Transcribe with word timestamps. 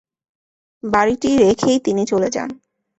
বাড়িটি 0.83 1.29
রেখেই 1.37 1.77
তিনি 1.79 2.03
চলে 2.05 2.29
যান। 2.29 2.49